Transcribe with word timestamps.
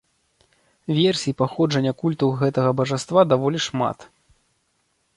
Версій 0.99 1.35
паходжання 1.41 1.95
культу 2.01 2.31
гэтага 2.41 2.75
бажаства 2.83 3.21
даволі 3.35 3.59
шмат. 3.71 4.11